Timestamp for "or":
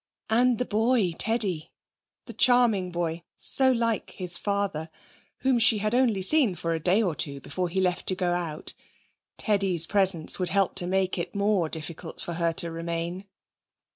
7.03-7.13